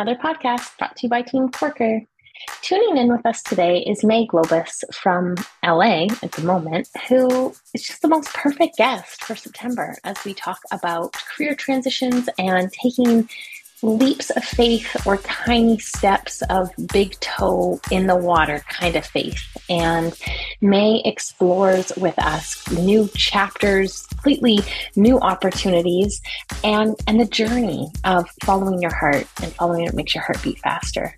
[0.00, 2.00] Another podcast brought to you by Team Quirker.
[2.62, 7.82] Tuning in with us today is May Globus from LA at the moment, who is
[7.82, 13.28] just the most perfect guest for September as we talk about career transitions and taking
[13.82, 19.40] leaps of faith or tiny steps of big toe in the water kind of faith.
[19.68, 20.16] And
[20.60, 24.58] May explores with us new chapters, completely
[24.96, 26.20] new opportunities,
[26.62, 30.58] and, and the journey of following your heart and following it makes your heart beat
[30.58, 31.16] faster.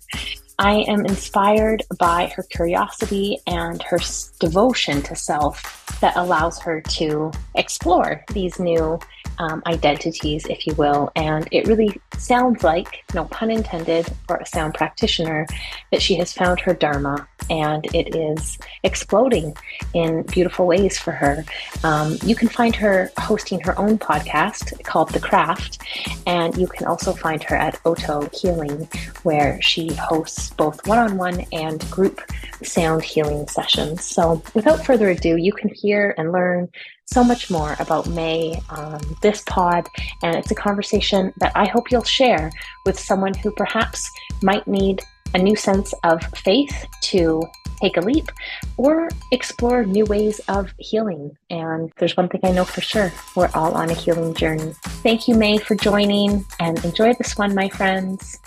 [0.59, 3.99] I am inspired by her curiosity and her
[4.39, 8.99] devotion to self that allows her to explore these new
[9.39, 11.11] um, identities, if you will.
[11.15, 15.47] And it really sounds like, no pun intended, for a sound practitioner,
[15.91, 19.55] that she has found her Dharma and it is exploding
[19.93, 21.43] in beautiful ways for her.
[21.83, 25.81] Um, you can find her hosting her own podcast called The Craft,
[26.25, 28.87] and you can also find her at Oto Healing,
[29.23, 32.21] where she hosts both one on one and group
[32.63, 34.03] sound healing sessions.
[34.03, 36.69] So, without further ado, you can hear and learn
[37.05, 39.87] so much more about May on this pod,
[40.21, 42.51] and it's a conversation that I hope you'll share
[42.85, 44.09] with someone who perhaps
[44.41, 45.01] might need
[45.33, 47.41] a new sense of faith to
[47.81, 48.31] take a leap
[48.77, 51.35] or explore new ways of healing.
[51.49, 54.73] And there's one thing I know for sure we're all on a healing journey.
[55.03, 58.39] Thank you, May, for joining and enjoy this one, my friends.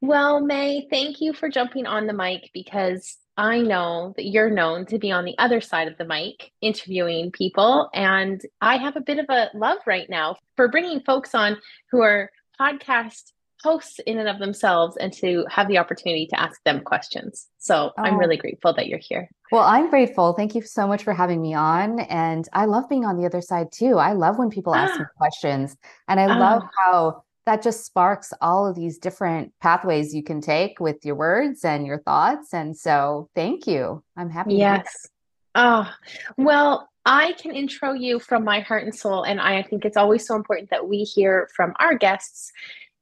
[0.00, 4.86] Well, May, thank you for jumping on the mic because I know that you're known
[4.86, 7.90] to be on the other side of the mic interviewing people.
[7.92, 11.58] And I have a bit of a love right now for bringing folks on
[11.90, 16.62] who are podcast hosts in and of themselves and to have the opportunity to ask
[16.64, 17.48] them questions.
[17.58, 18.02] So oh.
[18.02, 19.28] I'm really grateful that you're here.
[19.52, 20.32] Well, I'm grateful.
[20.32, 22.00] Thank you so much for having me on.
[22.00, 23.98] And I love being on the other side too.
[23.98, 25.76] I love when people ask me questions.
[26.08, 26.70] And I love ah.
[26.76, 31.64] how that just sparks all of these different pathways you can take with your words
[31.64, 32.52] and your thoughts.
[32.52, 34.02] And so thank you.
[34.16, 34.56] I'm happy.
[34.56, 35.08] Yes.
[35.54, 35.88] Oh,
[36.36, 39.22] well, I can intro you from my heart and soul.
[39.22, 42.52] And I think it's always so important that we hear from our guests.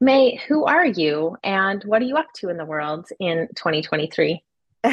[0.00, 4.42] May, who are you and what are you up to in the world in 2023?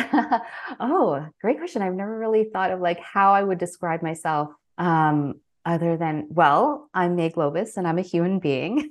[0.79, 1.81] oh, great question.
[1.81, 4.49] I've never really thought of like how I would describe myself.
[4.77, 8.89] Um, other than well i'm may globus and i'm a human being.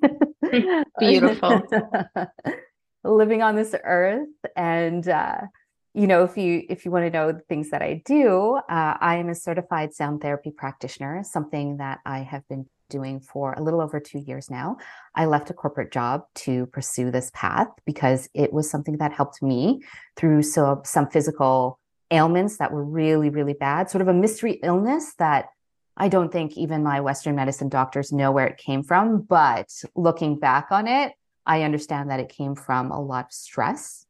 [0.98, 1.62] Beautiful.
[3.04, 4.28] Living on this earth.
[4.56, 5.42] And uh,
[5.94, 8.94] you know if you if you want to know the things that i do uh,
[9.00, 13.62] i am a certified sound therapy practitioner something that i have been doing for a
[13.62, 14.76] little over two years now.
[15.14, 19.42] I left a corporate job to pursue this path because it was something that helped
[19.42, 19.82] me
[20.16, 21.78] through so some physical
[22.10, 25.46] ailments that were really really bad sort of a mystery illness that
[25.96, 29.22] I don't think even my Western medicine doctors know where it came from.
[29.22, 31.12] But looking back on it,
[31.46, 34.06] I understand that it came from a lot of stress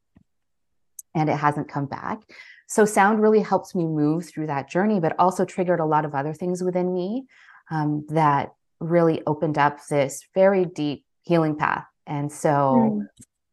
[1.14, 2.20] and it hasn't come back.
[2.66, 6.14] So, sound really helps me move through that journey, but also triggered a lot of
[6.14, 7.26] other things within me
[7.70, 11.86] um, that really opened up this very deep healing path.
[12.06, 13.06] And so, mm.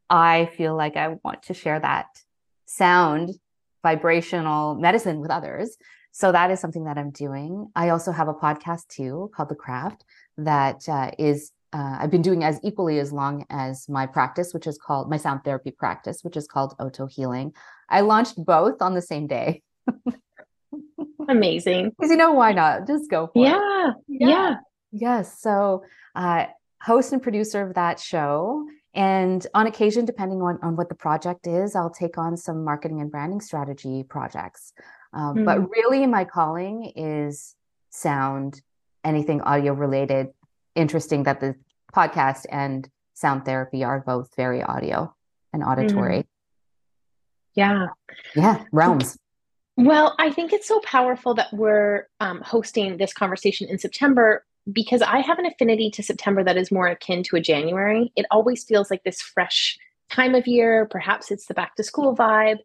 [0.10, 2.08] I feel like I want to share that
[2.66, 3.32] sound
[3.84, 5.78] vibrational medicine with others
[6.18, 7.70] so that is something that I'm doing.
[7.76, 10.04] I also have a podcast too called The Craft
[10.38, 14.66] that uh, is uh, I've been doing as equally as long as my practice, which
[14.66, 17.54] is called my sound therapy practice, which is called Oto Healing.
[17.88, 19.62] I launched both on the same day.
[21.30, 21.92] Amazing.
[21.92, 22.88] Because you know why not?
[22.88, 23.96] Just go for yeah, it.
[24.08, 24.28] Yeah.
[24.28, 24.56] Yeah.
[24.92, 25.40] Yes.
[25.40, 25.84] So,
[26.16, 26.48] uh,
[26.82, 28.66] host and producer of that show.
[28.96, 33.02] And on occasion, depending on, on what the project is, I'll take on some marketing
[33.02, 34.74] and branding strategy projects.
[35.14, 35.46] Um, mm-hmm.
[35.46, 37.56] But really, my calling is
[37.90, 38.62] sound,
[39.04, 40.28] anything audio related.
[40.76, 41.56] Interesting that the
[41.94, 45.14] podcast and sound therapy are both very audio
[45.54, 46.20] and auditory.
[46.20, 46.28] Mm-hmm.
[47.56, 47.88] Yeah.
[48.36, 49.18] Yeah, realms.
[49.78, 55.02] Well, I think it's so powerful that we're um, hosting this conversation in September because
[55.02, 58.12] I have an affinity to September that is more akin to a January.
[58.16, 59.78] It always feels like this fresh
[60.10, 62.60] time of year, perhaps it's the back to school vibe.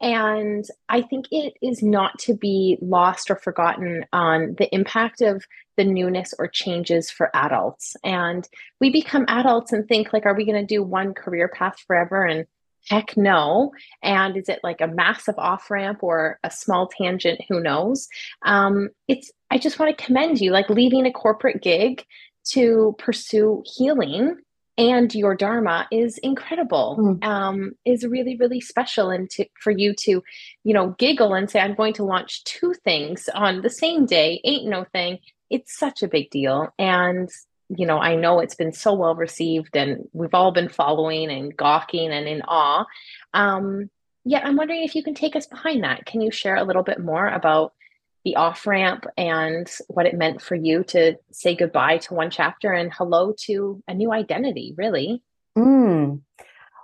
[0.00, 5.44] And I think it is not to be lost or forgotten on the impact of
[5.76, 7.96] the newness or changes for adults.
[8.04, 8.48] And
[8.80, 12.24] we become adults and think like, are we going to do one career path forever?
[12.24, 12.46] And
[12.88, 13.72] heck no.
[14.02, 17.40] And is it like a massive off ramp or a small tangent?
[17.48, 18.08] Who knows?
[18.42, 22.04] Um, it's, I just want to commend you, like leaving a corporate gig
[22.50, 24.36] to pursue healing
[24.78, 27.24] and your dharma is incredible mm.
[27.24, 30.22] um, is really really special and to, for you to
[30.64, 34.40] you know giggle and say i'm going to launch two things on the same day
[34.44, 35.18] ain't no thing
[35.50, 37.28] it's such a big deal and
[37.68, 41.54] you know, I know it's been so well received and we've all been following and
[41.54, 42.86] gawking and in awe.
[43.34, 43.90] Um,
[44.24, 46.06] yeah, I'm wondering if you can take us behind that.
[46.06, 47.72] Can you share a little bit more about
[48.28, 52.72] the off ramp and what it meant for you to say goodbye to one chapter
[52.72, 55.22] and hello to a new identity, really?
[55.56, 56.20] Mm.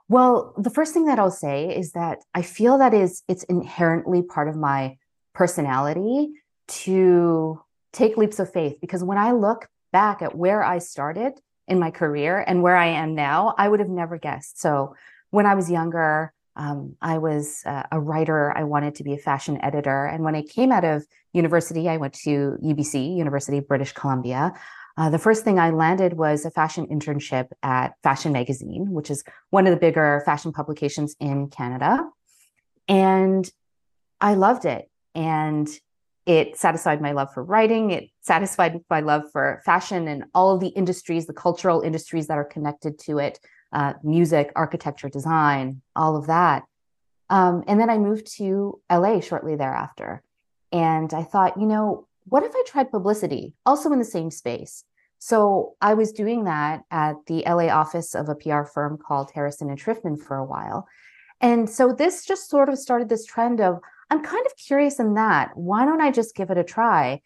[0.09, 4.23] Well, the first thing that I'll say is that I feel that is it's inherently
[4.23, 4.97] part of my
[5.35, 6.31] personality
[6.67, 7.61] to
[7.93, 11.35] take leaps of faith because when I look back at where I started
[11.69, 14.59] in my career and where I am now, I would have never guessed.
[14.63, 14.97] So
[15.29, 18.57] when I was younger, um, I was uh, a writer.
[18.57, 20.07] I wanted to be a fashion editor.
[20.07, 24.53] And when I came out of university, I went to UBC, University of British Columbia.
[24.97, 29.25] Uh, the first thing I landed was a fashion internship at Fashion Magazine, which is
[29.51, 32.09] one of the bigger fashion publications in Canada.
[32.87, 33.51] And
[34.21, 34.89] I loved it.
[35.17, 35.69] And
[36.27, 37.91] it satisfied my love for writing.
[37.91, 42.39] It satisfied my love for fashion and all of the industries, the cultural industries that
[42.39, 43.41] are connected to it
[43.75, 46.63] uh, music, architecture, design, all of that.
[47.29, 50.23] Um, and then I moved to LA shortly thereafter.
[50.73, 54.85] And I thought, you know, what if I tried publicity also in the same space?
[55.19, 59.71] So I was doing that at the LA office of a PR firm called Harrison
[59.71, 60.87] and Shriftman for a while.
[61.41, 63.81] And so this just sort of started this trend of
[64.11, 65.57] I'm kind of curious in that.
[65.57, 67.23] Why don't I just give it a try?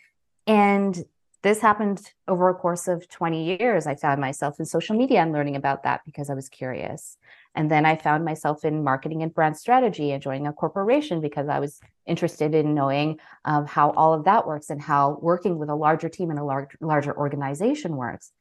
[0.46, 1.04] And
[1.43, 3.87] this happened over a course of 20 years.
[3.87, 7.17] I found myself in social media and learning about that because I was curious.
[7.55, 11.49] And then I found myself in marketing and brand strategy and joining a corporation because
[11.49, 15.69] I was interested in knowing um, how all of that works and how working with
[15.69, 18.32] a larger team and a large, larger organization works.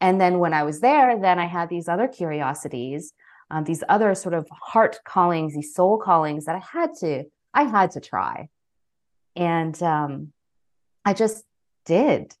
[0.00, 3.14] And then when I was there, then I had these other curiosities,
[3.50, 7.24] um, these other sort of heart callings, these soul callings that I had to,
[7.54, 8.48] I had to try.
[9.36, 10.32] And um,
[11.04, 11.44] I just
[11.84, 12.34] did.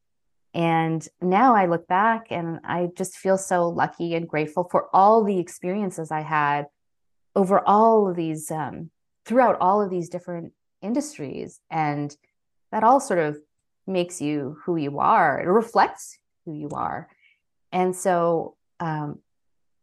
[0.54, 5.24] And now I look back and I just feel so lucky and grateful for all
[5.24, 6.66] the experiences I had
[7.34, 8.90] over all of these, um,
[9.24, 10.52] throughout all of these different
[10.82, 11.60] industries.
[11.70, 12.14] And
[12.70, 13.38] that all sort of
[13.86, 17.08] makes you who you are, it reflects who you are.
[17.72, 19.20] And so um,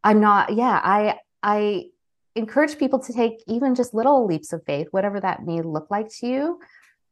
[0.03, 1.85] I'm not, yeah, I, I
[2.35, 6.09] encourage people to take even just little leaps of faith, whatever that may look like
[6.19, 6.59] to you.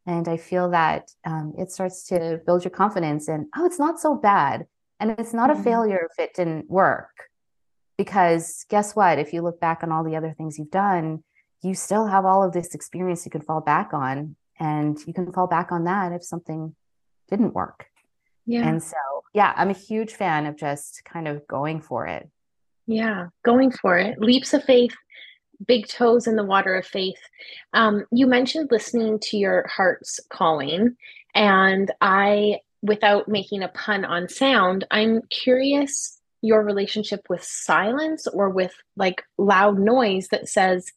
[0.08, 4.00] And I feel that um, it starts to build your confidence and, oh, it's not
[4.00, 4.66] so bad.
[4.98, 5.60] And it's not mm-hmm.
[5.60, 7.10] a failure if it didn't work.
[7.98, 9.18] Because guess what?
[9.18, 11.22] If you look back on all the other things you've done,
[11.62, 14.34] you still have all of this experience you can fall back on.
[14.58, 16.74] And you can fall back on that if something
[17.28, 17.86] didn't work.
[18.46, 18.66] Yeah.
[18.66, 18.96] And so,
[19.34, 22.30] yeah, I'm a huge fan of just kind of going for it.
[22.86, 24.18] Yeah, going for it.
[24.18, 24.94] Leaps of faith
[25.66, 27.20] big toes in the water of faith.
[27.72, 30.96] Um, you mentioned listening to your heart's calling,
[31.34, 38.48] and I, without making a pun on sound, I'm curious your relationship with silence or
[38.48, 40.92] with like loud noise that says,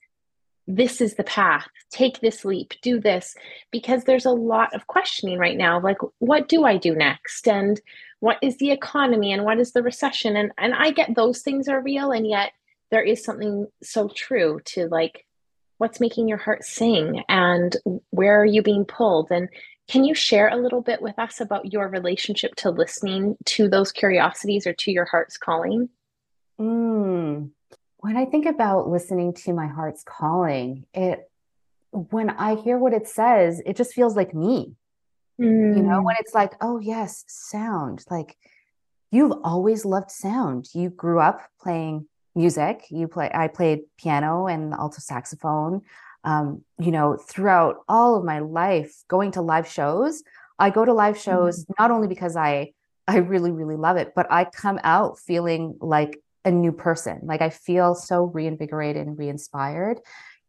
[0.67, 3.35] this is the path, take this leap, do this,
[3.71, 5.81] because there's a lot of questioning right now.
[5.81, 7.47] Like, what do I do next?
[7.47, 7.81] And
[8.19, 10.35] what is the economy and what is the recession?
[10.37, 12.51] And and I get those things are real, and yet
[12.91, 15.25] there is something so true to like
[15.77, 17.75] what's making your heart sing and
[18.11, 19.49] where are you being pulled and
[19.87, 23.91] can you share a little bit with us about your relationship to listening to those
[23.91, 25.89] curiosities or to your heart's calling
[26.59, 27.49] mm.
[27.97, 31.27] when i think about listening to my heart's calling it
[31.89, 34.75] when i hear what it says it just feels like me
[35.39, 35.75] mm.
[35.75, 36.19] you know when mm.
[36.19, 38.37] it's like oh yes sound like
[39.09, 42.85] you've always loved sound you grew up playing music.
[42.89, 45.81] You play, I played piano and alto saxophone.
[46.23, 50.23] Um, you know, throughout all of my life, going to live shows.
[50.59, 51.73] I go to live shows mm-hmm.
[51.79, 52.73] not only because I
[53.07, 57.21] I really really love it, but I come out feeling like a new person.
[57.23, 59.99] Like I feel so reinvigorated and re-inspired.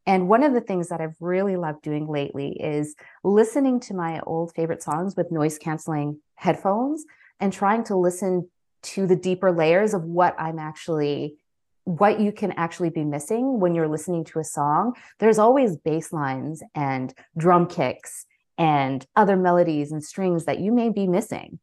[0.07, 4.21] And one of the things that I've really loved doing lately is listening to my
[4.21, 7.05] old favorite songs with noise canceling headphones
[7.41, 8.51] and trying to listen
[8.83, 11.37] to the deeper layers of what I'm actually
[11.85, 14.95] what you can actually be missing when you're listening to a song.
[15.19, 20.91] There's always bass lines and drum kicks and other melodies and strings that you may
[20.91, 21.59] be missing.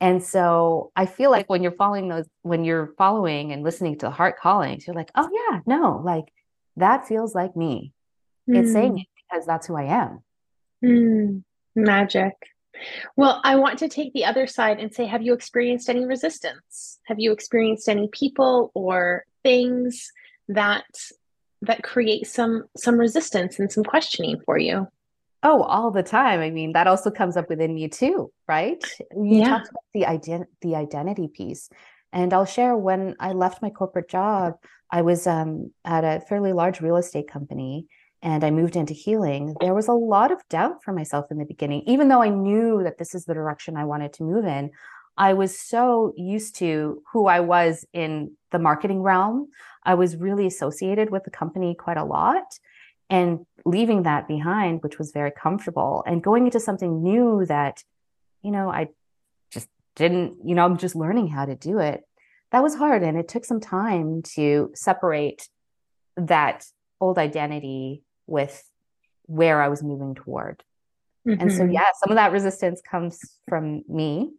[0.00, 4.06] And so I feel like when you're following those, when you're following and listening to
[4.06, 6.24] the heart callings, you're like, oh yeah, no, like
[6.76, 7.92] that feels like me.
[8.48, 8.56] Mm.
[8.56, 8.98] It's saying hmm.
[8.98, 10.22] it because that's who I am.
[10.82, 11.42] Mm.
[11.74, 12.32] Magic.
[13.14, 16.98] Well, I want to take the other side and say, have you experienced any resistance?
[17.04, 20.10] Have you experienced any people or things
[20.48, 20.84] that
[21.62, 24.86] that create some some resistance and some questioning for you
[25.42, 26.40] Oh, all the time.
[26.40, 28.84] I mean, that also comes up within me too, right?
[29.10, 29.48] You Yeah.
[29.48, 31.70] talked about the ident the identity piece.
[32.12, 34.54] And I'll share when I left my corporate job,
[34.90, 37.86] I was um, at a fairly large real estate company
[38.22, 39.56] and I moved into healing.
[39.60, 42.82] There was a lot of doubt for myself in the beginning, even though I knew
[42.82, 44.72] that this is the direction I wanted to move in.
[45.16, 49.48] I was so used to who I was in the marketing realm.
[49.84, 52.58] I was really associated with the company quite a lot
[53.10, 57.82] and leaving that behind which was very comfortable and going into something new that
[58.42, 58.88] you know i
[59.50, 62.04] just didn't you know i'm just learning how to do it
[62.52, 65.48] that was hard and it took some time to separate
[66.16, 66.64] that
[67.00, 68.64] old identity with
[69.26, 70.62] where i was moving toward
[71.26, 71.40] mm-hmm.
[71.40, 71.72] and so mm-hmm.
[71.72, 74.30] yeah some of that resistance comes from me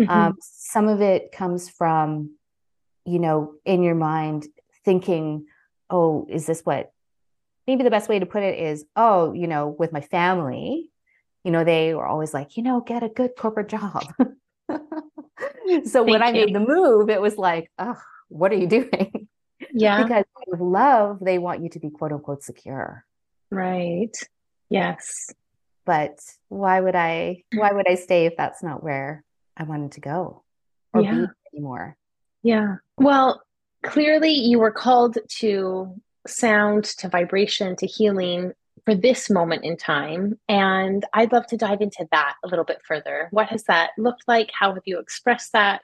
[0.00, 0.10] mm-hmm.
[0.10, 2.30] um, some of it comes from
[3.04, 4.46] you know in your mind
[4.84, 5.46] thinking
[5.90, 6.92] oh is this what
[7.70, 10.90] maybe the best way to put it is, oh, you know, with my family,
[11.44, 14.02] you know, they were always like, you know, get a good corporate job.
[15.84, 17.96] so when I made the move, it was like, oh,
[18.28, 19.28] what are you doing?
[19.72, 20.02] Yeah.
[20.02, 23.04] because with love, they want you to be quote unquote secure.
[23.52, 24.16] Right.
[24.68, 25.32] Yes.
[25.84, 29.24] But why would I why would I stay if that's not where
[29.60, 30.42] I wanted to go
[30.94, 31.14] or yeah.
[31.14, 31.96] be anymore?
[32.42, 32.76] Yeah.
[32.96, 33.42] Well,
[33.84, 35.94] clearly you were called to
[36.26, 38.52] sound to vibration to healing
[38.86, 40.38] for this moment in time.
[40.48, 43.28] And I'd love to dive into that a little bit further.
[43.32, 44.50] What has that looked like?
[44.58, 45.82] How have you expressed that?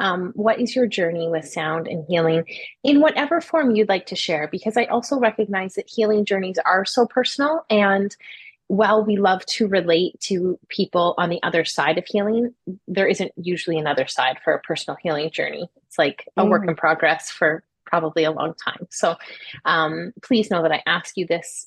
[0.00, 2.44] Um, what is your journey with sound and healing
[2.82, 4.48] in whatever form you'd like to share?
[4.50, 7.66] Because I also recognize that healing journeys are so personal.
[7.68, 8.16] And
[8.68, 12.54] while we love to relate to people on the other side of healing,
[12.86, 15.68] there isn't usually another side for a personal healing journey.
[15.86, 16.50] It's like a mm.
[16.50, 18.86] work in progress for probably a long time.
[18.90, 19.16] So
[19.64, 21.66] um, please know that I ask you this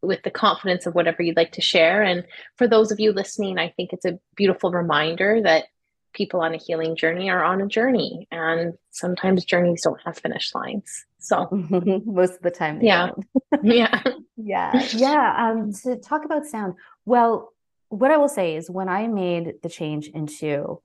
[0.00, 2.02] with the confidence of whatever you'd like to share.
[2.02, 2.24] And
[2.56, 5.66] for those of you listening, I think it's a beautiful reminder that
[6.18, 10.52] people on a healing journey are on a journey, and sometimes journeys don't have finish
[10.54, 11.06] lines.
[11.20, 11.48] So
[12.04, 13.10] most of the time, yeah,
[13.62, 14.02] yeah,
[14.36, 15.34] yeah, yeah.
[15.38, 16.74] Um, to talk about sound,
[17.06, 17.52] well,
[17.88, 20.82] what I will say is when I made the change into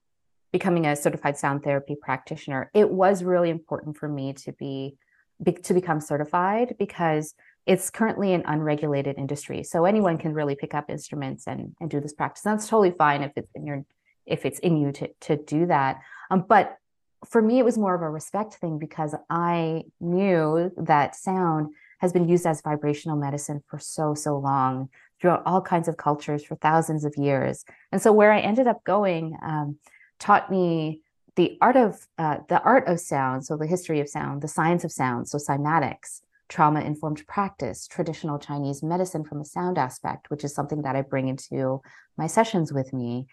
[0.52, 4.96] becoming a certified sound therapy practitioner, it was really important for me to be,
[5.42, 7.34] be to become certified because
[7.66, 9.64] it's currently an unregulated industry.
[9.64, 12.42] So anyone can really pick up instruments and, and do this practice.
[12.44, 13.84] That's totally fine if it's in your
[14.26, 16.00] if it's in you to to do that.
[16.30, 16.76] Um, but
[17.26, 22.12] for me, it was more of a respect thing because I knew that sound has
[22.12, 24.88] been used as vibrational medicine for so so long
[25.20, 27.64] throughout all kinds of cultures for thousands of years.
[27.92, 29.78] And so where I ended up going, um,
[30.18, 31.00] taught me
[31.36, 34.84] the art of uh, the art of sound, so the history of sound, the science
[34.84, 40.44] of sound, so cymatics, trauma informed practice, traditional Chinese medicine from a sound aspect, which
[40.44, 41.80] is something that I bring into
[42.16, 43.26] my sessions with me.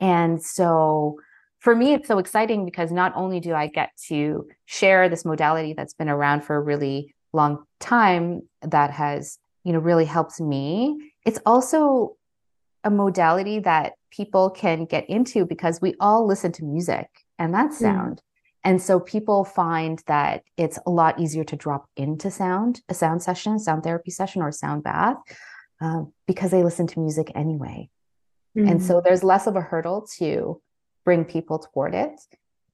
[0.00, 1.18] And so
[1.60, 5.72] for me, it's so exciting because not only do I get to share this modality
[5.72, 11.12] that's been around for a really long time that has, you know, really helped me,
[11.26, 12.16] it's also
[12.84, 17.78] a modality that people can get into because we all listen to music and that's
[17.78, 17.84] hmm.
[17.84, 18.16] sound.
[18.16, 18.22] Mm.
[18.64, 23.22] And so people find that it's a lot easier to drop into sound, a sound
[23.22, 25.16] session, sound therapy session, or sound bath
[25.80, 27.88] uh, because they listen to music anyway.
[28.58, 28.70] Mm.
[28.70, 29.04] And so hmm.
[29.04, 30.60] there's less of a hurdle to
[31.04, 32.20] bring people toward it.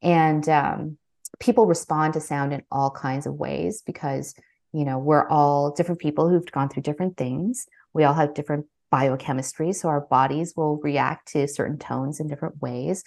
[0.03, 0.99] And um,
[1.39, 4.35] people respond to sound in all kinds of ways because,
[4.73, 7.67] you know, we're all different people who've gone through different things.
[7.93, 9.73] We all have different biochemistry.
[9.73, 13.05] So our bodies will react to certain tones in different ways.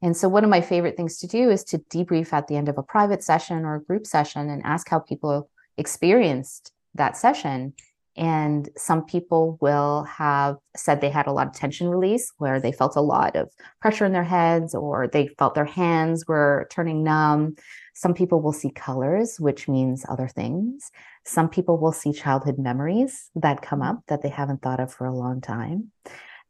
[0.00, 2.68] And so, one of my favorite things to do is to debrief at the end
[2.68, 7.72] of a private session or a group session and ask how people experienced that session.
[8.18, 12.72] And some people will have said they had a lot of tension release where they
[12.72, 13.48] felt a lot of
[13.80, 17.54] pressure in their heads or they felt their hands were turning numb.
[17.94, 20.90] Some people will see colors, which means other things.
[21.24, 25.06] Some people will see childhood memories that come up that they haven't thought of for
[25.06, 25.92] a long time.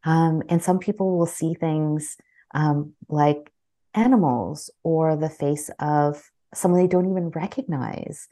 [0.04, 2.16] Um, and some people will see things
[2.54, 3.52] um, like
[3.92, 8.26] animals or the face of someone they don't even recognize.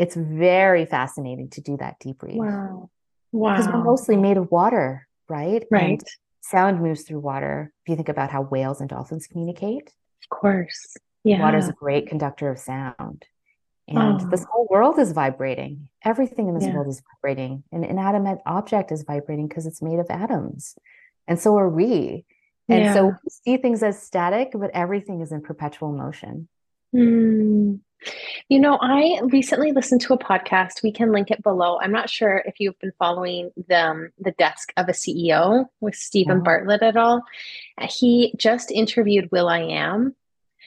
[0.00, 2.36] It's very fascinating to do that debrief.
[2.36, 2.90] Wow.
[3.32, 3.56] Wow.
[3.56, 5.62] Because we're mostly made of water, right?
[5.70, 5.90] Right.
[5.90, 6.04] And
[6.40, 7.70] sound moves through water.
[7.84, 9.92] If you think about how whales and dolphins communicate,
[10.22, 10.96] of course.
[11.22, 11.40] Yeah.
[11.40, 13.26] Water is a great conductor of sound.
[13.88, 14.28] And oh.
[14.30, 15.88] this whole world is vibrating.
[16.02, 16.74] Everything in this yeah.
[16.74, 17.62] world is vibrating.
[17.70, 20.76] An inanimate object is vibrating because it's made of atoms.
[21.28, 22.24] And so are we.
[22.70, 22.94] And yeah.
[22.94, 26.48] so we see things as static, but everything is in perpetual motion.
[26.94, 27.80] Mm.
[28.48, 30.82] You know, I recently listened to a podcast.
[30.82, 31.78] We can link it below.
[31.80, 35.94] I'm not sure if you've been following the um, the desk of a CEO with
[35.94, 36.42] Steven yeah.
[36.42, 37.22] Bartlett at all.
[37.80, 40.14] He just interviewed will.i.am.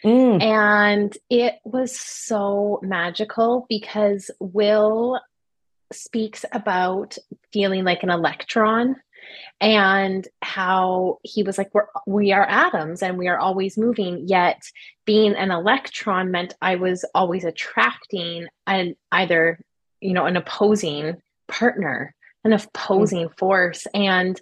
[0.04, 0.42] Mm.
[0.42, 5.20] And it was so magical because Will
[5.92, 7.18] speaks about
[7.52, 8.96] feeling like an electron
[9.62, 14.62] and how he was like we're we are atoms and we are always moving yet
[15.06, 19.60] being an electron meant i was always attracting an either
[20.02, 21.16] you know an opposing
[21.48, 22.14] partner
[22.44, 23.38] an opposing mm-hmm.
[23.38, 24.40] force and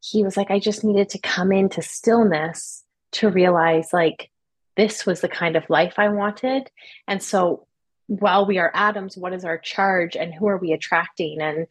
[0.00, 4.30] he was like i just needed to come into stillness to realize like
[4.76, 6.70] this was the kind of life i wanted
[7.06, 7.66] and so
[8.18, 11.40] while we are atoms, what is our charge and who are we attracting?
[11.40, 11.66] And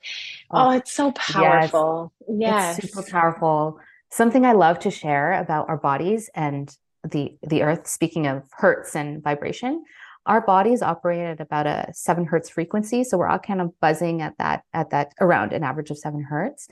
[0.50, 2.12] oh, oh it's so powerful.
[2.28, 2.40] Yes.
[2.40, 2.80] yes.
[2.80, 3.80] It's super powerful.
[4.10, 8.96] Something I love to share about our bodies and the the earth, speaking of hertz
[8.96, 9.84] and vibration,
[10.26, 13.04] our bodies operate at about a seven hertz frequency.
[13.04, 16.24] So we're all kind of buzzing at that, at that around an average of seven
[16.24, 16.68] hertz.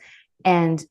[0.46, 0.84] And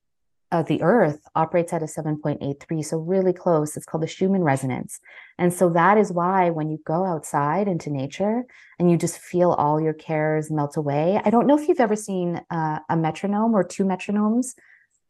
[0.51, 3.77] uh, the earth operates at a 7.83 so really close.
[3.77, 4.99] It's called the schumann resonance.
[5.37, 8.45] And so that is why when you go outside into nature
[8.79, 11.97] and you just feel all your cares melt away i don't know if you've ever
[11.97, 14.55] seen uh, a metronome or two metronomes.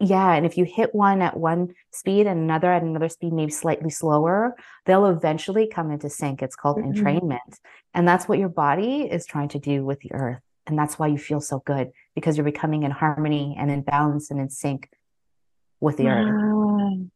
[0.00, 3.52] Yeah and if you hit one at one speed and another at another speed maybe
[3.52, 6.42] slightly slower they'll eventually come into sync.
[6.42, 6.92] It's called mm-hmm.
[6.92, 7.58] entrainment.
[7.94, 10.40] And that's what your body is trying to do with the earth.
[10.66, 14.30] And that's why you feel so good because you're becoming in harmony and in balance
[14.30, 14.88] and in sync
[15.80, 16.90] with the wow.
[16.90, 17.08] earth.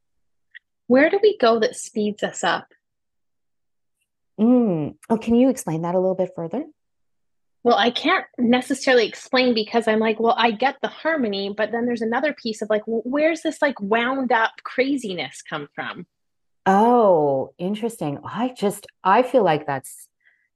[0.87, 2.69] Where do we go that speeds us up?
[4.41, 4.97] Mm.
[5.09, 6.65] Oh, can you explain that a little bit further?
[7.65, 11.87] Well, I can't necessarily explain because I'm like, well, I get the harmony, but then
[11.87, 16.07] there's another piece of like, well, where's this like wound up craziness come from?
[16.67, 18.19] Oh, interesting.
[18.25, 20.09] I just, I feel like that's,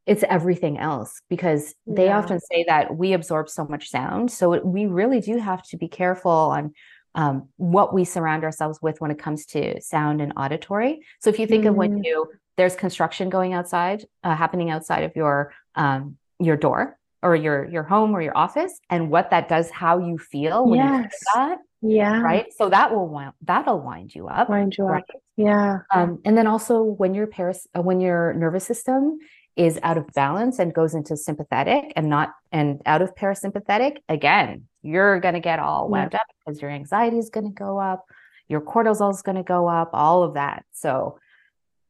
[0.04, 2.18] it's everything else because they yeah.
[2.18, 4.30] often say that we absorb so much sound.
[4.30, 6.74] So we really do have to be careful on
[7.16, 11.00] um, what we surround ourselves with when it comes to sound and auditory.
[11.20, 11.70] So if you think mm-hmm.
[11.70, 12.04] of when mm-hmm.
[12.04, 17.64] you there's construction going outside, uh, happening outside of your um, your door or your
[17.64, 20.86] your home or your office, and what that does, how you feel when yes.
[20.92, 21.58] you hear that.
[21.82, 22.20] Yeah.
[22.20, 22.46] Right.
[22.56, 24.48] So that will wind, that'll wind you up.
[24.48, 25.02] Wind you right?
[25.02, 25.20] up.
[25.36, 25.80] Yeah.
[25.90, 29.18] Um, and then also when your paras- uh, when your nervous system
[29.56, 34.64] is out of balance and goes into sympathetic and not and out of parasympathetic, again,
[34.82, 36.18] you're going to get all wound yeah.
[36.18, 38.04] up because your anxiety is going to go up,
[38.48, 40.64] your cortisol is going to go up, all of that.
[40.72, 41.18] So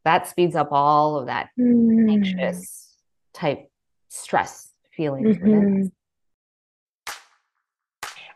[0.05, 2.11] that speeds up all of that mm.
[2.11, 2.95] anxious
[3.35, 3.69] type
[4.09, 5.87] stress feelings mm-hmm.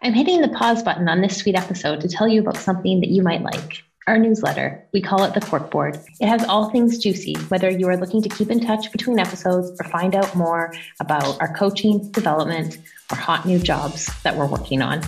[0.03, 3.11] I'm hitting the pause button on this sweet episode to tell you about something that
[3.11, 4.87] you might like our newsletter.
[4.93, 6.05] We call it the Corkboard.
[6.21, 9.71] It has all things juicy, whether you are looking to keep in touch between episodes
[9.81, 12.79] or find out more about our coaching, development,
[13.13, 15.03] or hot new jobs that we're working on.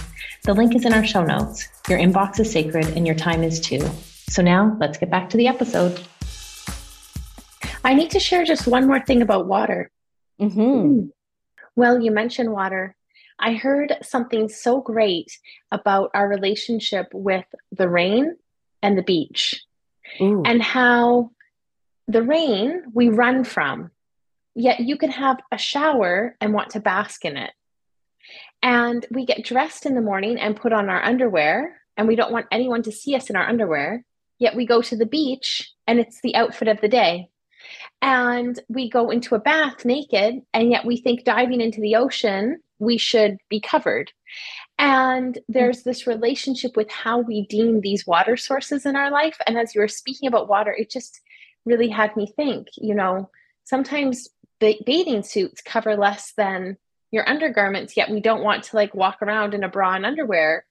[0.45, 1.69] The link is in our show notes.
[1.89, 3.89] Your inbox is sacred and your time is too.
[4.29, 6.01] So now let's get back to the episode.
[7.85, 9.91] I need to share just one more thing about water.
[10.41, 11.07] Mm-hmm.
[11.77, 12.97] Well, you mentioned water.
[13.39, 15.37] I heard something so great
[15.71, 18.37] about our relationship with the rain
[18.83, 19.63] and the beach
[20.21, 20.43] Ooh.
[20.45, 21.31] and how
[22.09, 23.91] the rain we run from,
[24.55, 27.53] yet you can have a shower and want to bask in it.
[28.63, 32.33] And we get dressed in the morning and put on our underwear, and we don't
[32.33, 34.05] want anyone to see us in our underwear,
[34.39, 37.29] yet we go to the beach and it's the outfit of the day.
[38.01, 42.61] And we go into a bath naked, and yet we think diving into the ocean,
[42.79, 44.13] we should be covered.
[44.79, 49.37] And there's this relationship with how we deem these water sources in our life.
[49.47, 51.21] And as you were speaking about water, it just
[51.65, 53.31] really had me think, you know,
[53.65, 56.77] sometimes bathing suits cover less than
[57.11, 60.65] your undergarments, yet we don't want to like walk around in a bra and underwear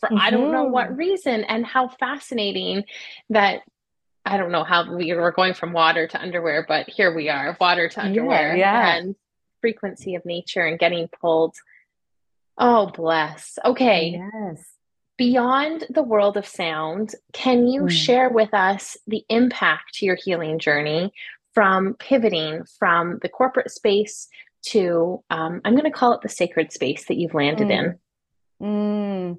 [0.00, 0.18] for mm-hmm.
[0.18, 0.96] I don't know what mm-hmm.
[0.96, 1.44] reason.
[1.44, 2.84] And how fascinating
[3.30, 3.62] that
[4.24, 7.56] I don't know how we were going from water to underwear, but here we are,
[7.60, 8.56] water to underwear.
[8.56, 8.96] Yeah, yeah.
[8.96, 9.16] And
[9.60, 11.54] frequency of nature and getting pulled
[12.58, 13.58] Oh, bless.
[13.64, 14.20] Okay.
[14.32, 14.64] Yes.
[15.16, 17.90] Beyond the world of sound, can you mm.
[17.90, 21.12] share with us the impact to your healing journey
[21.52, 24.28] from pivoting from the corporate space
[24.62, 27.98] to, um, I'm going to call it the sacred space that you've landed mm.
[28.60, 28.66] in?
[28.66, 29.38] Mm.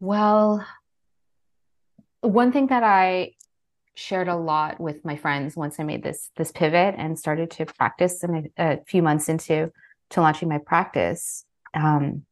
[0.00, 0.66] Well,
[2.20, 3.32] one thing that I
[3.96, 7.66] shared a lot with my friends once I made this this pivot and started to
[7.66, 9.70] practice in a, a few months into
[10.10, 12.24] to launching my practice um,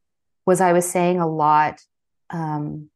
[0.46, 1.80] was I was saying a lot,
[2.30, 2.90] um,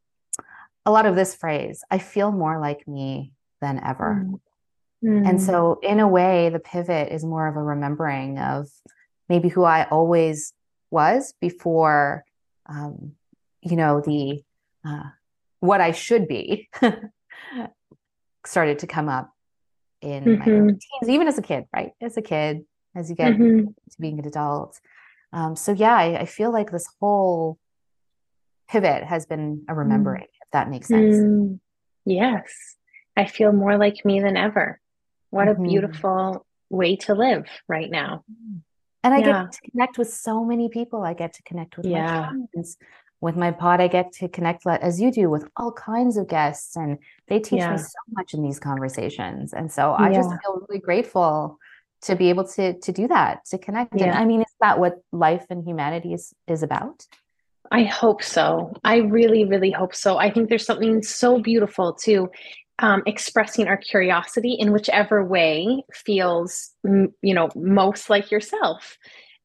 [0.85, 4.27] a lot of this phrase, I feel more like me than ever.
[5.05, 5.29] Mm.
[5.29, 8.69] And so, in a way, the pivot is more of a remembering of
[9.29, 10.53] maybe who I always
[10.91, 12.25] was before,
[12.67, 13.13] um,
[13.63, 14.43] you know, the
[14.85, 15.11] uh,
[15.61, 16.69] what I should be
[18.47, 19.33] started to come up
[20.01, 20.67] in mm-hmm.
[20.67, 21.93] my teens, even as a kid, right?
[22.01, 22.65] As a kid,
[22.97, 23.67] as you get mm-hmm.
[23.67, 24.81] to being an adult.
[25.33, 27.59] Um, so yeah, I, I, feel like this whole
[28.69, 30.43] pivot has been a remembering, mm.
[30.43, 31.17] if that makes sense.
[31.17, 31.61] Mm.
[32.07, 32.77] Yes.
[33.17, 34.81] I feel more like me than ever.
[35.31, 35.65] What mm-hmm.
[35.65, 38.25] a beautiful way to live right now.
[39.05, 39.43] And I yeah.
[39.43, 41.03] get to connect with so many people.
[41.03, 42.31] I get to connect with yeah.
[42.33, 42.77] my friends.
[43.21, 46.77] With my pod, I get to connect as you do with all kinds of guests,
[46.77, 47.73] and they teach yeah.
[47.73, 49.55] me so much in these conversations.
[49.55, 51.59] And so I just feel really grateful
[52.07, 53.95] to be able to to do that, to connect.
[54.01, 57.07] And I mean, is that what life and humanity is is about?
[57.71, 58.73] I hope so.
[58.85, 60.19] I really, really hope so.
[60.19, 62.31] I think there's something so beautiful to
[62.79, 68.99] um, expressing our curiosity in whichever way feels, you know, most like yourself.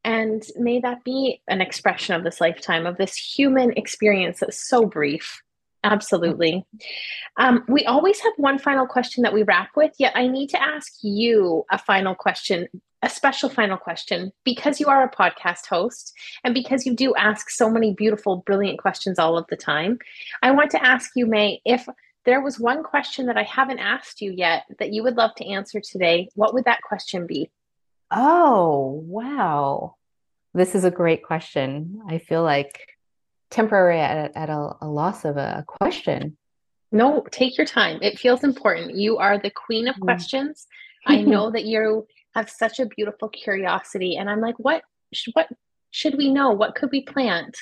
[0.04, 4.86] And may that be an expression of this lifetime, of this human experience that's so
[4.86, 5.42] brief.
[5.84, 6.66] Absolutely.
[7.38, 10.62] Um, we always have one final question that we wrap with, yet I need to
[10.62, 12.68] ask you a final question
[13.04, 16.14] a special final question because you are a podcast host
[16.44, 19.98] and because you do ask so many beautiful, brilliant questions all of the time.
[20.44, 21.88] I want to ask you, May, if
[22.26, 25.48] there was one question that I haven't asked you yet that you would love to
[25.48, 27.50] answer today, what would that question be?
[28.12, 29.96] Oh, wow.
[30.54, 32.02] This is a great question.
[32.08, 32.88] I feel like
[33.52, 36.38] temporary at, at a, a loss of a question.
[36.92, 38.00] No, take your time.
[38.02, 38.96] It feels important.
[38.96, 40.02] You are the queen of mm.
[40.02, 40.66] questions.
[41.06, 44.84] I know that you have such a beautiful curiosity and i'm like what
[45.34, 45.48] what
[45.92, 47.58] should we know what could we plant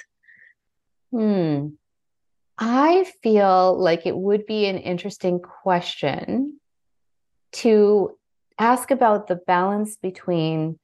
[1.12, 1.67] hmm
[2.58, 6.60] i feel like it would be an interesting question
[7.52, 8.12] to
[8.60, 10.78] ask about the balance between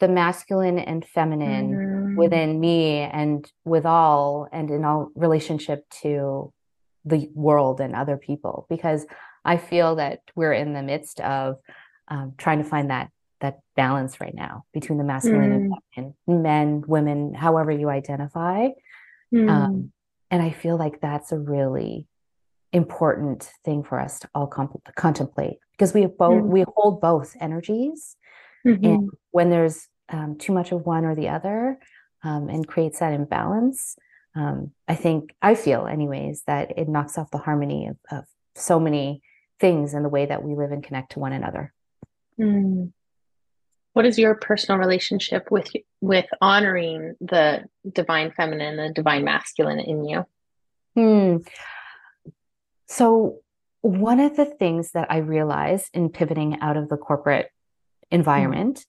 [0.00, 1.87] the masculine and feminine mm.
[2.18, 6.52] Within me and with all and in all relationship to
[7.04, 9.06] the world and other people because
[9.44, 11.56] i feel that we're in the midst of
[12.08, 15.76] um, trying to find that that balance right now between the masculine mm.
[15.96, 18.68] and feminine, men, women, however you identify.
[19.32, 19.48] Mm.
[19.48, 19.92] Um,
[20.30, 22.06] and I feel like that's a really
[22.72, 26.48] important thing for us to all comp- contemplate because we both mm.
[26.48, 28.16] we hold both energies,
[28.66, 28.84] mm-hmm.
[28.84, 31.78] and when there's um, too much of one or the other,
[32.22, 33.96] um, and creates that imbalance,
[34.34, 38.78] um, I think I feel, anyways, that it knocks off the harmony of, of so
[38.78, 39.22] many
[39.58, 41.72] things in the way that we live and connect to one another.
[42.38, 42.92] Mm.
[43.94, 50.04] What is your personal relationship with with honoring the divine feminine, the divine masculine in
[50.04, 50.24] you?
[50.94, 51.36] Hmm.
[52.86, 53.40] So
[53.80, 57.50] one of the things that I realized in pivoting out of the corporate
[58.10, 58.84] environment mm.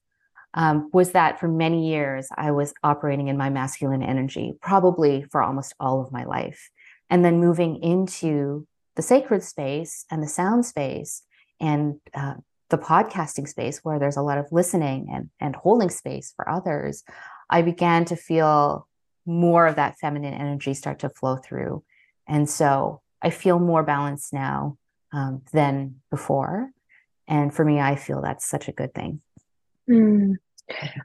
[0.53, 5.41] Um, was that for many years I was operating in my masculine energy, probably for
[5.41, 6.69] almost all of my life,
[7.09, 11.23] and then moving into the sacred space and the sound space
[11.59, 12.35] and uh,
[12.69, 17.03] the podcasting space where there's a lot of listening and, and holding space for others,
[17.49, 18.87] I began to feel
[19.25, 21.83] more of that feminine energy start to flow through.
[22.27, 24.77] And so I feel more balanced now
[25.11, 26.69] um, than before.
[27.27, 29.21] And for me, I feel that's such a good thing.
[29.89, 30.35] Mm.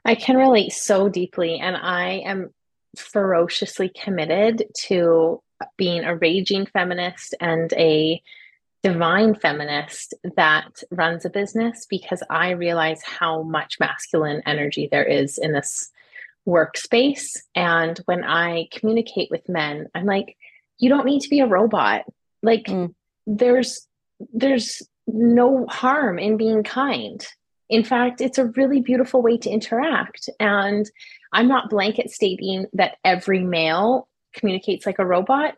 [0.03, 1.59] I can relate so deeply.
[1.59, 2.53] And I am
[2.97, 5.41] ferociously committed to
[5.77, 8.21] being a raging feminist and a
[8.83, 15.37] divine feminist that runs a business because I realize how much masculine energy there is
[15.37, 15.89] in this
[16.47, 17.37] workspace.
[17.55, 20.37] And when I communicate with men, I'm like,
[20.77, 22.03] you don't need to be a robot.
[22.43, 22.93] Like mm.
[23.25, 23.87] there's
[24.33, 27.25] there's no harm in being kind.
[27.69, 30.29] In fact, it's a really beautiful way to interact.
[30.39, 30.89] And
[31.33, 35.55] I'm not blanket stating that every male communicates like a robot,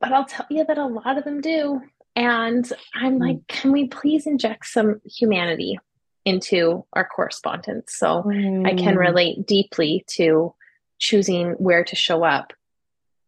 [0.00, 1.82] but I'll tell you that a lot of them do.
[2.14, 3.20] And I'm mm.
[3.20, 5.78] like, can we please inject some humanity
[6.24, 7.94] into our correspondence?
[7.94, 8.66] So mm.
[8.66, 8.98] I can mm.
[8.98, 10.54] relate deeply to
[10.98, 12.54] choosing where to show up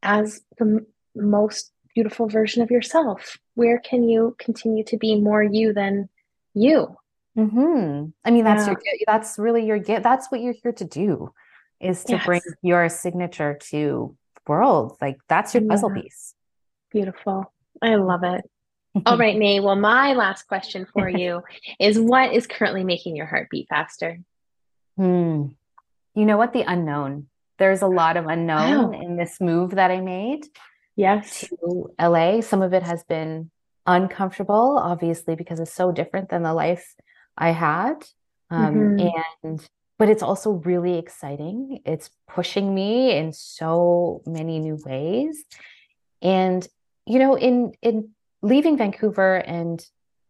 [0.03, 3.37] as the m- most beautiful version of yourself.
[3.55, 6.09] Where can you continue to be more you than
[6.55, 6.97] you?
[7.39, 8.07] Mm-hmm.
[8.25, 8.75] I mean, that's yeah.
[8.75, 10.03] your that's really your gift.
[10.03, 11.33] That's what you're here to do,
[11.81, 12.27] is to yes.
[12.27, 14.97] bring your signature to the world.
[15.01, 16.03] Like that's your puzzle yeah.
[16.03, 16.35] piece.
[16.91, 17.53] Beautiful.
[17.81, 18.43] I love it.
[19.07, 19.61] All right, May.
[19.61, 21.43] Well, my last question for you
[21.79, 24.19] is what is currently making your heart beat faster?
[24.97, 25.47] Hmm.
[26.15, 26.53] You know what?
[26.53, 27.29] The unknown.
[27.59, 29.01] There's a lot of unknown wow.
[29.01, 30.47] in this move that I made.
[30.97, 31.47] Yes.
[31.63, 32.41] To LA.
[32.41, 33.53] Some of it has been
[33.87, 36.95] uncomfortable, obviously, because it's so different than the life
[37.39, 38.05] I had.
[38.51, 39.09] Um, mm-hmm.
[39.43, 41.81] And but it's also really exciting.
[41.85, 45.45] It's pushing me in so many new ways.
[46.23, 46.67] And
[47.07, 48.11] you know, in in
[48.43, 49.85] leaving Vancouver and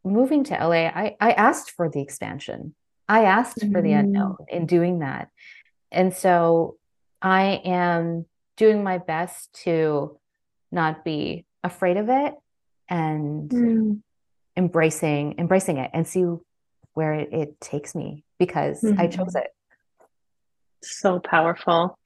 [0.05, 2.75] moving to LA, I, I asked for the expansion.
[3.09, 3.73] I asked mm-hmm.
[3.73, 4.49] for the unknown mm.
[4.49, 5.29] in doing that.
[5.91, 6.77] And so
[7.21, 10.19] I am doing my best to
[10.71, 12.35] not be afraid of it
[12.89, 14.01] and mm.
[14.57, 16.25] embracing embracing it and see
[16.99, 19.01] where it, it takes me because mm-hmm.
[19.01, 19.55] I chose it.
[20.83, 21.97] So powerful.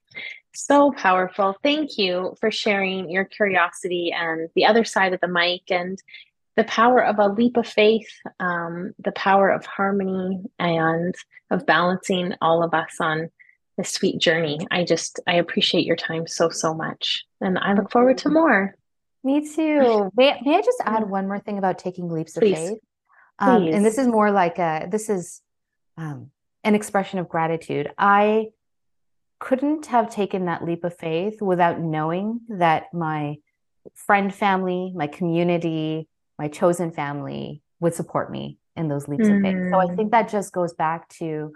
[0.53, 1.57] So powerful.
[1.63, 5.97] Thank you for sharing your curiosity and the other side of the mic and
[6.55, 8.07] the power of a leap of faith,
[8.39, 11.15] um, the power of harmony, and
[11.49, 13.31] of balancing all of us on
[13.77, 14.59] this sweet journey.
[14.69, 17.25] I just, I appreciate your time so, so much.
[17.41, 18.75] And I look forward to more.
[19.23, 20.11] Me too.
[20.15, 22.51] May, may I just add one more thing about taking leaps Please.
[22.51, 22.77] of faith?
[23.43, 25.41] Um, and this is more like a, this is
[25.97, 26.31] um,
[26.63, 27.91] an expression of gratitude.
[27.97, 28.47] I
[29.39, 33.37] couldn't have taken that leap of faith without knowing that my
[33.93, 36.07] friend family, my community,
[36.39, 39.35] my chosen family would support me in those leaps mm.
[39.35, 39.71] of faith.
[39.71, 39.95] So I mm.
[39.95, 41.53] think that just goes back to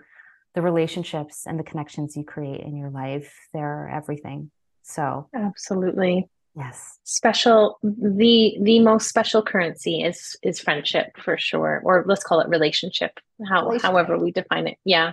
[0.54, 3.34] the relationships and the connections you create in your life.
[3.54, 4.52] They're everything.
[4.84, 6.30] So absolutely.
[6.58, 6.98] Yes.
[7.04, 11.82] Special the the most special currency is is friendship for sure.
[11.84, 13.12] Or let's call it relationship.
[13.48, 13.86] How relationship.
[13.86, 14.78] however we define it.
[14.84, 15.12] Yeah.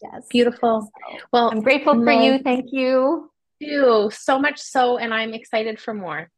[0.00, 0.26] Yes.
[0.30, 0.88] Beautiful.
[1.32, 2.38] Well I'm grateful for you.
[2.38, 3.30] Thank you.
[3.58, 6.30] You so much so and I'm excited for more.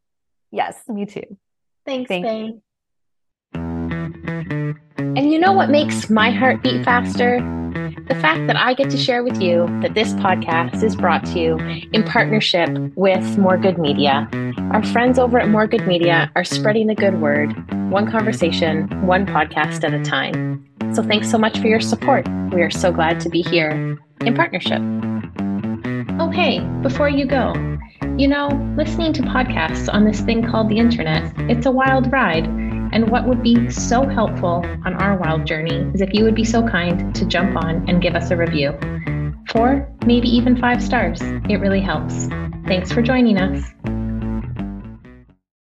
[0.51, 1.37] Yes, me too.
[1.85, 2.45] Thanks, Thank Faye.
[2.47, 2.63] You.
[4.99, 7.41] And you know what makes my heart beat faster?
[8.09, 11.41] The fact that I get to share with you that this podcast is brought to
[11.41, 11.57] you
[11.93, 14.29] in partnership with More Good Media.
[14.73, 17.53] Our friends over at More Good Media are spreading the good word,
[17.91, 20.65] one conversation, one podcast at a time.
[20.95, 22.29] So thanks so much for your support.
[22.53, 24.81] We are so glad to be here in partnership.
[26.21, 27.55] Oh, hey, before you go,
[28.17, 32.47] you know, listening to podcasts on this thing called the internet, it's a wild ride.
[32.93, 36.45] And what would be so helpful on our wild journey is if you would be
[36.45, 38.79] so kind to jump on and give us a review.
[39.51, 41.21] Four, maybe even five stars.
[41.23, 42.27] It really helps.
[42.67, 43.96] Thanks for joining us.